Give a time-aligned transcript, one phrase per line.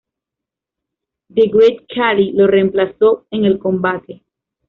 [1.29, 4.23] The Great Khali lo reemplazó en el combate.